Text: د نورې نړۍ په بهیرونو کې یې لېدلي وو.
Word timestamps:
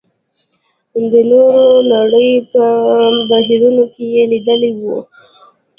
د 1.11 1.13
نورې 1.31 1.67
نړۍ 1.93 2.31
په 2.51 2.63
بهیرونو 3.29 3.83
کې 3.93 4.05
یې 4.13 4.23
لېدلي 4.31 4.71
وو. 4.79 4.97